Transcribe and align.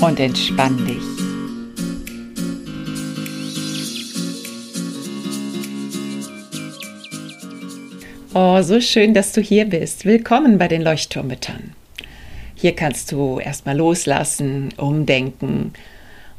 Und 0.00 0.20
entspann 0.20 0.76
dich. 0.86 1.02
Oh, 8.34 8.60
so 8.60 8.80
schön, 8.80 9.14
dass 9.14 9.32
du 9.32 9.40
hier 9.40 9.64
bist. 9.64 10.04
Willkommen 10.04 10.58
bei 10.58 10.68
den 10.68 10.82
Leuchtturmüttern. 10.82 11.72
Hier 12.54 12.74
kannst 12.74 13.10
du 13.12 13.38
erstmal 13.38 13.76
loslassen, 13.76 14.74
umdenken 14.76 15.72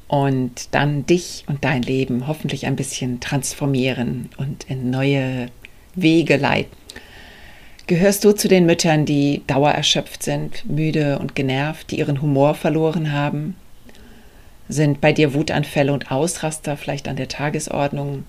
und 0.08 0.76
dann 0.76 1.08
dich 1.08 1.44
und 1.48 1.64
dein 1.66 1.82
Leben 1.82 2.28
hoffentlich 2.28 2.68
ein 2.68 2.76
bisschen 2.76 3.20
transformieren 3.20 4.30
und 4.38 4.66
in 4.70 4.92
neue 4.92 5.48
Wege 5.96 6.38
leiten. 6.38 6.87
Gehörst 7.88 8.26
du 8.26 8.34
zu 8.34 8.50
den 8.50 8.66
Müttern, 8.66 9.06
die 9.06 9.44
dauererschöpft 9.48 10.22
sind, 10.22 10.70
müde 10.70 11.20
und 11.20 11.36
genervt, 11.36 11.90
die 11.90 12.00
ihren 12.00 12.22
Humor 12.22 12.54
verloren 12.54 13.14
haben? 13.14 13.56
Sind 14.68 15.00
bei 15.00 15.14
dir 15.14 15.34
Wutanfälle 15.34 15.94
und 15.94 16.12
Ausraster 16.12 16.76
vielleicht 16.76 17.08
an 17.08 17.16
der 17.16 17.30
Tagesordnung? 17.30 18.26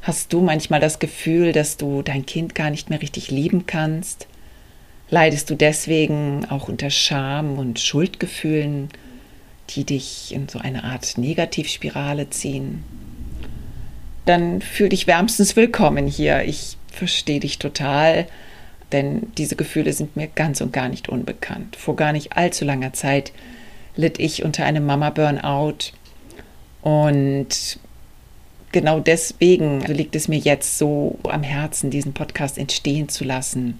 Hast 0.00 0.32
du 0.32 0.40
manchmal 0.40 0.80
das 0.80 1.00
Gefühl, 1.00 1.52
dass 1.52 1.76
du 1.76 2.00
dein 2.00 2.24
Kind 2.24 2.54
gar 2.54 2.70
nicht 2.70 2.88
mehr 2.88 3.02
richtig 3.02 3.30
lieben 3.30 3.66
kannst? 3.66 4.26
Leidest 5.10 5.50
du 5.50 5.54
deswegen 5.54 6.46
auch 6.48 6.68
unter 6.68 6.88
Scham 6.88 7.58
und 7.58 7.78
Schuldgefühlen, 7.78 8.88
die 9.68 9.84
dich 9.84 10.32
in 10.32 10.48
so 10.48 10.58
eine 10.58 10.84
Art 10.84 11.18
Negativspirale 11.18 12.30
ziehen? 12.30 12.84
Dann 14.24 14.62
fühl 14.62 14.88
dich 14.88 15.06
wärmstens 15.06 15.56
willkommen 15.56 16.06
hier. 16.06 16.44
Ich 16.44 16.78
verstehe 16.90 17.40
dich 17.40 17.58
total, 17.58 18.26
denn 18.92 19.32
diese 19.38 19.56
Gefühle 19.56 19.92
sind 19.92 20.16
mir 20.16 20.28
ganz 20.28 20.60
und 20.60 20.72
gar 20.72 20.88
nicht 20.88 21.08
unbekannt. 21.08 21.76
Vor 21.76 21.96
gar 21.96 22.12
nicht 22.12 22.36
allzu 22.36 22.64
langer 22.64 22.92
Zeit 22.92 23.32
litt 23.96 24.18
ich 24.18 24.44
unter 24.44 24.64
einem 24.64 24.86
Mama-Burnout 24.86 25.92
und 26.82 27.78
genau 28.72 29.00
deswegen 29.00 29.80
liegt 29.82 30.16
es 30.16 30.28
mir 30.28 30.38
jetzt 30.38 30.78
so 30.78 31.18
am 31.24 31.42
Herzen, 31.42 31.90
diesen 31.90 32.12
Podcast 32.12 32.58
entstehen 32.58 33.08
zu 33.08 33.24
lassen 33.24 33.78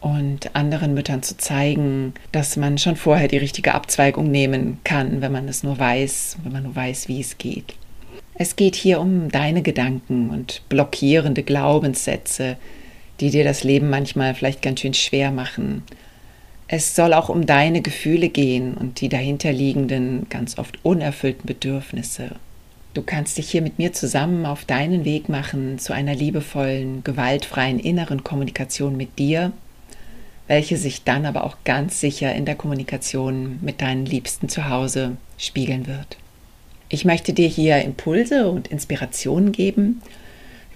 und 0.00 0.54
anderen 0.54 0.94
Müttern 0.94 1.22
zu 1.22 1.36
zeigen, 1.36 2.14
dass 2.32 2.56
man 2.56 2.78
schon 2.78 2.96
vorher 2.96 3.28
die 3.28 3.38
richtige 3.38 3.74
Abzweigung 3.74 4.30
nehmen 4.30 4.78
kann, 4.84 5.20
wenn 5.20 5.32
man 5.32 5.48
es 5.48 5.62
nur 5.62 5.78
weiß, 5.78 6.38
wenn 6.44 6.52
man 6.52 6.62
nur 6.62 6.76
weiß, 6.76 7.08
wie 7.08 7.20
es 7.20 7.38
geht. 7.38 7.74
Es 8.34 8.54
geht 8.54 8.76
hier 8.76 9.00
um 9.00 9.30
deine 9.30 9.62
Gedanken 9.62 10.30
und 10.30 10.62
blockierende 10.68 11.42
Glaubenssätze, 11.42 12.56
die 13.20 13.30
dir 13.30 13.44
das 13.44 13.64
Leben 13.64 13.90
manchmal 13.90 14.34
vielleicht 14.34 14.62
ganz 14.62 14.80
schön 14.80 14.94
schwer 14.94 15.30
machen. 15.30 15.82
Es 16.68 16.96
soll 16.96 17.12
auch 17.12 17.28
um 17.28 17.46
deine 17.46 17.80
Gefühle 17.80 18.28
gehen 18.28 18.74
und 18.74 19.00
die 19.00 19.08
dahinterliegenden, 19.08 20.26
ganz 20.28 20.58
oft 20.58 20.78
unerfüllten 20.84 21.46
Bedürfnisse. 21.46 22.32
Du 22.94 23.02
kannst 23.02 23.38
dich 23.38 23.50
hier 23.50 23.62
mit 23.62 23.78
mir 23.78 23.92
zusammen 23.92 24.46
auf 24.46 24.64
deinen 24.64 25.04
Weg 25.04 25.28
machen 25.28 25.78
zu 25.78 25.92
einer 25.92 26.14
liebevollen, 26.14 27.04
gewaltfreien 27.04 27.78
inneren 27.78 28.24
Kommunikation 28.24 28.96
mit 28.96 29.18
dir 29.18 29.52
welche 30.48 30.76
sich 30.76 31.04
dann 31.04 31.26
aber 31.26 31.44
auch 31.44 31.56
ganz 31.64 32.00
sicher 32.00 32.34
in 32.34 32.44
der 32.44 32.54
Kommunikation 32.54 33.58
mit 33.62 33.80
deinen 33.80 34.06
Liebsten 34.06 34.48
zu 34.48 34.68
Hause 34.68 35.16
spiegeln 35.38 35.86
wird. 35.86 36.16
Ich 36.88 37.04
möchte 37.04 37.32
dir 37.32 37.48
hier 37.48 37.82
Impulse 37.82 38.48
und 38.48 38.68
Inspirationen 38.68 39.50
geben, 39.50 40.02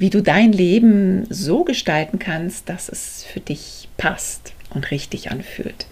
wie 0.00 0.10
du 0.10 0.20
dein 0.20 0.52
Leben 0.52 1.24
so 1.30 1.62
gestalten 1.62 2.18
kannst, 2.18 2.68
dass 2.68 2.88
es 2.88 3.22
für 3.22 3.38
dich 3.38 3.88
passt 3.96 4.52
und 4.74 4.90
richtig 4.90 5.30
anfühlt. 5.30 5.86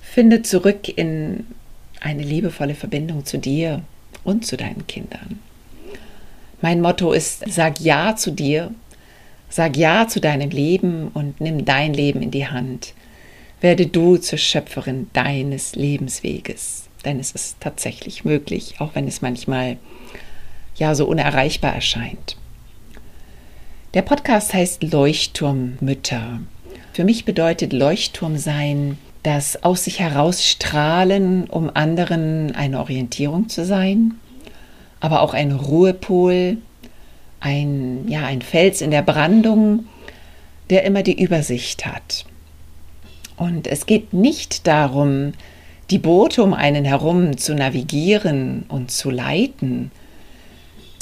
Finde 0.00 0.40
zurück 0.40 0.88
in 0.88 1.46
eine 2.00 2.22
liebevolle 2.22 2.74
Verbindung 2.74 3.26
zu 3.26 3.36
dir 3.38 3.82
und 4.24 4.46
zu 4.46 4.56
deinen 4.56 4.86
Kindern. 4.86 5.38
Mein 6.62 6.80
Motto 6.80 7.12
ist, 7.12 7.44
sag 7.46 7.80
Ja 7.80 8.16
zu 8.16 8.30
dir 8.30 8.72
Sag 9.52 9.76
Ja 9.76 10.08
zu 10.08 10.18
deinem 10.18 10.48
Leben 10.48 11.08
und 11.08 11.38
nimm 11.42 11.66
dein 11.66 11.92
Leben 11.92 12.22
in 12.22 12.30
die 12.30 12.46
Hand. 12.46 12.94
Werde 13.60 13.86
du 13.86 14.16
zur 14.16 14.38
Schöpferin 14.38 15.10
deines 15.12 15.74
Lebensweges. 15.76 16.88
Denn 17.04 17.20
es 17.20 17.32
ist 17.32 17.60
tatsächlich 17.60 18.24
möglich, 18.24 18.76
auch 18.78 18.94
wenn 18.94 19.06
es 19.06 19.20
manchmal 19.20 19.76
ja 20.76 20.94
so 20.94 21.04
unerreichbar 21.04 21.74
erscheint. 21.74 22.38
Der 23.94 24.00
Podcast 24.00 24.54
heißt 24.54 24.90
Leuchtturmmütter. 24.90 26.40
Für 26.94 27.04
mich 27.04 27.26
bedeutet 27.26 27.74
Leuchtturm 27.74 28.38
sein, 28.38 28.96
das 29.22 29.64
aus 29.64 29.84
sich 29.84 30.00
herausstrahlen, 30.00 31.44
um 31.50 31.70
anderen 31.74 32.54
eine 32.54 32.80
Orientierung 32.80 33.50
zu 33.50 33.66
sein, 33.66 34.14
aber 35.00 35.20
auch 35.20 35.34
ein 35.34 35.52
Ruhepol, 35.52 36.56
ein, 37.40 38.08
ja, 38.08 38.24
ein 38.24 38.40
Fels 38.40 38.80
in 38.80 38.92
der 38.92 39.02
Brandung, 39.02 39.84
der 40.70 40.84
immer 40.84 41.02
die 41.02 41.22
Übersicht 41.22 41.84
hat. 41.84 42.24
Und 43.36 43.66
es 43.66 43.84
geht 43.84 44.14
nicht 44.14 44.66
darum, 44.66 45.34
die 45.90 45.98
Boote 45.98 46.42
um 46.42 46.54
einen 46.54 46.86
herum 46.86 47.36
zu 47.36 47.54
navigieren 47.54 48.64
und 48.68 48.90
zu 48.90 49.10
leiten, 49.10 49.90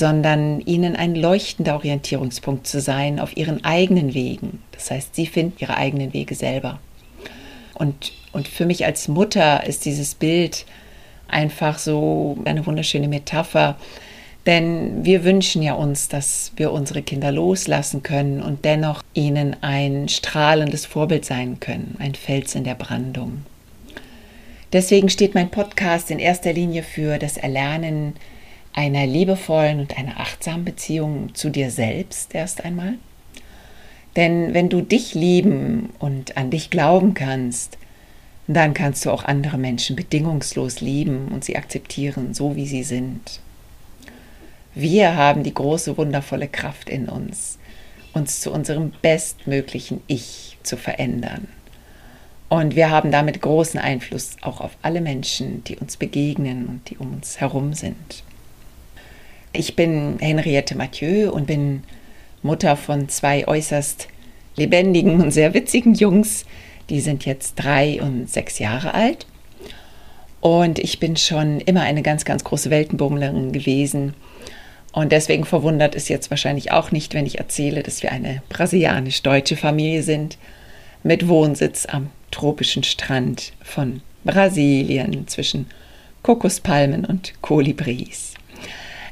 sondern 0.01 0.61
ihnen 0.63 0.97
ein 0.97 1.15
leuchtender 1.15 1.75
Orientierungspunkt 1.75 2.67
zu 2.67 2.81
sein 2.81 3.21
auf 3.21 3.37
ihren 3.37 3.67
eigenen 3.67 4.15
Wegen. 4.15 4.63
Das 4.73 4.91
heißt, 4.91 5.15
sie 5.15 5.27
finden 5.27 5.59
ihre 5.59 5.77
eigenen 5.77 6.15
Wege 6.15 6.35
selber. 6.35 6.81
Und, 7.75 8.13
und 8.33 8.49
für 8.49 8.65
mich 8.65 8.87
als 8.87 9.09
Mutter 9.09 9.67
ist 9.67 9.85
dieses 9.85 10.15
Bild 10.15 10.65
einfach 11.29 11.79
so 11.79 12.39
eine 12.47 12.65
wunderschöne 12.65 13.09
Metapher, 13.09 13.77
denn 14.47 15.05
wir 15.05 15.23
wünschen 15.23 15.61
ja 15.61 15.75
uns, 15.75 16.09
dass 16.09 16.53
wir 16.57 16.73
unsere 16.73 17.03
Kinder 17.03 17.31
loslassen 17.31 18.03
können 18.03 18.43
und 18.43 18.65
dennoch 18.65 19.03
ihnen 19.13 19.55
ein 19.61 20.09
strahlendes 20.09 20.87
Vorbild 20.87 21.27
sein 21.27 21.61
können, 21.61 21.97
ein 21.99 22.15
Fels 22.15 22.55
in 22.55 22.65
der 22.65 22.75
Brandung. 22.75 23.45
Deswegen 24.73 25.11
steht 25.11 25.35
mein 25.35 25.51
Podcast 25.51 26.11
in 26.11 26.19
erster 26.19 26.55
Linie 26.55 26.85
für 26.85 27.19
das 27.19 27.37
Erlernen 27.37 28.15
einer 28.73 29.07
liebevollen 29.07 29.81
und 29.81 29.97
einer 29.99 30.21
achtsamen 30.21 30.65
Beziehung 30.65 31.35
zu 31.35 31.51
dir 31.51 31.71
selbst 31.71 32.35
erst 32.35 32.65
einmal. 32.65 32.95
Denn 34.17 34.55
wenn 34.55 34.69
du 34.69 34.81
dich 34.81 35.15
lieben 35.15 35.91
und 35.99 36.37
an 36.37 36.51
dich 36.51 36.71
glauben 36.71 37.15
kannst, 37.15 37.79
dann 38.47 38.75
kannst 38.75 39.05
du 39.05 39.11
auch 39.11 39.25
andere 39.25 39.59
Menschen 39.59 39.95
bedingungslos 39.95 40.81
lieben 40.81 41.29
und 41.29 41.45
sie 41.45 41.57
akzeptieren, 41.57 42.35
so 42.35 42.57
wie 42.57 42.67
sie 42.67 42.83
sind. 42.83 43.41
Wir 44.75 45.17
haben 45.17 45.43
die 45.43 45.55
große, 45.55 45.97
wundervolle 45.97 46.49
Kraft 46.49 46.89
in 46.89 47.09
uns, 47.09 47.59
uns 48.13 48.41
zu 48.41 48.53
unserem 48.53 48.93
bestmöglichen 49.03 50.01
Ich 50.07 50.59
zu 50.63 50.77
verändern. 50.77 51.49
Und 52.49 52.75
wir 52.75 52.91
haben 52.91 53.13
damit 53.13 53.41
großen 53.41 53.79
Einfluss 53.79 54.37
auch 54.41 54.61
auf 54.61 54.77
alle 54.83 55.01
Menschen, 55.01 55.63
die 55.65 55.77
uns 55.77 55.97
begegnen 55.97 56.67
und 56.67 56.91
die 56.91 56.97
um 56.97 57.15
uns 57.15 57.41
herum 57.41 57.75
sind. 57.75 58.25
Ich 59.53 59.77
bin 59.77 60.19
Henriette 60.21 60.77
Mathieu 60.77 61.31
und 61.31 61.47
bin 61.47 61.83
Mutter 62.43 62.77
von 62.77 63.09
zwei 63.09 63.47
äußerst 63.47 64.09
lebendigen 64.57 65.21
und 65.21 65.31
sehr 65.31 65.55
witzigen 65.55 65.95
Jungs. 65.95 66.45
Die 66.89 67.01
sind 67.01 67.27
jetzt 67.27 67.55
drei 67.57 68.01
und 68.01 68.29
sechs 68.31 68.59
Jahre 68.59 68.95
alt. 68.95 69.27
Und 70.41 70.79
ich 70.79 71.01
bin 71.01 71.17
schon 71.17 71.61
immer 71.61 71.83
eine 71.83 72.03
ganz, 72.03 72.25
ganz 72.25 72.45
große 72.45 72.71
Weltenbummlerin 72.71 73.53
gewesen 73.53 74.15
und 74.93 75.13
deswegen 75.13 75.45
verwundert 75.45 75.95
es 75.95 76.09
jetzt 76.09 76.31
wahrscheinlich 76.31 76.73
auch 76.73 76.91
nicht, 76.91 77.15
wenn 77.15 77.27
ich 77.27 77.39
erzähle, 77.39 77.83
dass 77.83 78.03
wir 78.03 78.11
eine 78.11 78.43
brasilianisch-deutsche 78.49 79.57
Familie 79.57 80.03
sind 80.03 80.37
mit 81.03 81.29
Wohnsitz 81.29 81.87
am 81.87 82.11
tropischen 82.31 82.83
Strand 82.83 83.53
von 83.63 84.03
Brasilien 84.25 85.27
zwischen 85.29 85.67
Kokospalmen 86.23 87.05
und 87.05 87.35
Kolibris. 87.41 88.35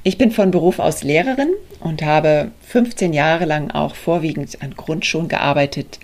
Ich 0.04 0.16
bin 0.16 0.30
von 0.30 0.50
Beruf 0.50 0.78
aus 0.78 1.02
Lehrerin 1.02 1.50
und 1.80 2.02
habe 2.02 2.52
15 2.68 3.12
Jahre 3.12 3.44
lang 3.44 3.70
auch 3.70 3.94
vorwiegend 3.94 4.62
an 4.62 4.74
Grundschulen 4.74 5.28
gearbeitet 5.28 5.98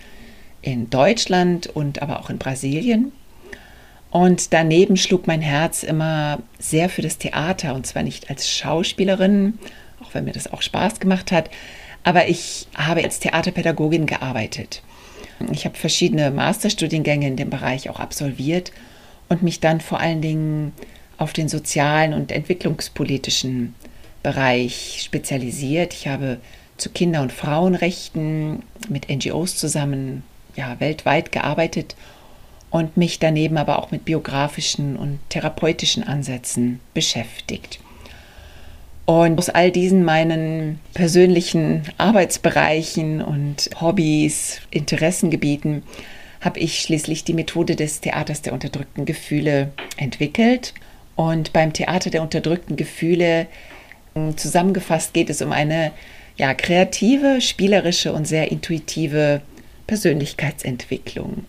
in 0.62 0.90
Deutschland 0.90 1.68
und 1.68 2.02
aber 2.02 2.20
auch 2.20 2.28
in 2.28 2.38
Brasilien. 2.38 3.12
Und 4.10 4.52
daneben 4.52 4.96
schlug 4.96 5.26
mein 5.26 5.40
Herz 5.40 5.82
immer 5.82 6.38
sehr 6.58 6.88
für 6.88 7.02
das 7.02 7.18
Theater 7.18 7.74
und 7.74 7.86
zwar 7.86 8.02
nicht 8.02 8.30
als 8.30 8.48
Schauspielerin, 8.48 9.58
auch 10.02 10.12
wenn 10.12 10.24
mir 10.24 10.32
das 10.32 10.52
auch 10.52 10.62
Spaß 10.62 11.00
gemacht 11.00 11.32
hat, 11.32 11.50
aber 12.02 12.28
ich 12.28 12.68
habe 12.74 13.02
als 13.02 13.18
Theaterpädagogin 13.20 14.06
gearbeitet. 14.06 14.82
Ich 15.52 15.64
habe 15.64 15.76
verschiedene 15.76 16.30
Masterstudiengänge 16.30 17.26
in 17.26 17.36
dem 17.36 17.50
Bereich 17.50 17.90
auch 17.90 17.98
absolviert 17.98 18.72
und 19.28 19.42
mich 19.42 19.60
dann 19.60 19.80
vor 19.80 20.00
allen 20.00 20.20
Dingen 20.20 20.72
auf 21.18 21.32
den 21.32 21.48
sozialen 21.48 22.12
und 22.12 22.30
entwicklungspolitischen 22.30 23.74
Bereich 24.24 25.02
spezialisiert. 25.04 25.92
Ich 25.92 26.08
habe 26.08 26.38
zu 26.76 26.90
Kinder- 26.90 27.22
und 27.22 27.30
Frauenrechten 27.30 28.64
mit 28.88 29.08
NGOs 29.08 29.56
zusammen 29.56 30.24
ja, 30.56 30.80
weltweit 30.80 31.30
gearbeitet 31.30 31.94
und 32.70 32.96
mich 32.96 33.20
daneben 33.20 33.56
aber 33.56 33.78
auch 33.78 33.92
mit 33.92 34.04
biografischen 34.04 34.96
und 34.96 35.20
therapeutischen 35.28 36.02
Ansätzen 36.02 36.80
beschäftigt. 36.92 37.78
Und 39.06 39.38
aus 39.38 39.50
all 39.50 39.70
diesen 39.70 40.04
meinen 40.04 40.80
persönlichen 40.94 41.82
Arbeitsbereichen 41.98 43.20
und 43.20 43.70
Hobbys, 43.80 44.60
Interessengebieten 44.70 45.82
habe 46.40 46.60
ich 46.60 46.80
schließlich 46.80 47.24
die 47.24 47.34
Methode 47.34 47.76
des 47.76 48.00
Theaters 48.00 48.42
der 48.42 48.54
unterdrückten 48.54 49.04
Gefühle 49.04 49.72
entwickelt. 49.96 50.74
Und 51.16 51.52
beim 51.52 51.72
Theater 51.72 52.10
der 52.10 52.22
unterdrückten 52.22 52.76
Gefühle 52.76 53.46
zusammengefasst 54.36 55.12
geht 55.12 55.30
es 55.30 55.42
um 55.42 55.52
eine 55.52 55.92
ja, 56.36 56.54
kreative, 56.54 57.40
spielerische 57.40 58.12
und 58.12 58.26
sehr 58.26 58.50
intuitive 58.50 59.40
Persönlichkeitsentwicklung. 59.86 61.44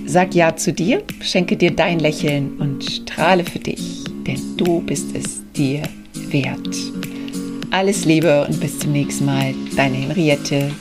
Sag 0.04 0.34
Ja 0.34 0.56
zu 0.56 0.72
dir, 0.72 1.02
schenke 1.22 1.56
dir 1.56 1.70
dein 1.70 2.00
Lächeln 2.00 2.58
und 2.58 2.84
strahle 2.84 3.44
für 3.44 3.60
dich, 3.60 4.04
denn 4.26 4.56
du 4.56 4.80
bist 4.80 5.14
es 5.14 5.40
dir 5.56 5.82
wert. 6.30 6.76
Alles 7.70 8.04
Liebe 8.04 8.44
und 8.46 8.60
bis 8.60 8.80
zum 8.80 8.92
nächsten 8.92 9.24
Mal, 9.24 9.54
deine 9.76 9.96
Henriette. 9.96 10.72